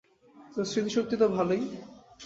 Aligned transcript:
তোর 0.53 0.65
স্মৃতি 0.65 0.91
শক্তি 0.95 1.15
তো 1.17 1.25
ভালোই। 1.29 1.61